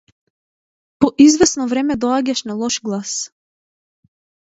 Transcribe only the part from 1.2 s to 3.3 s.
извесно време доаѓаш на лош глас.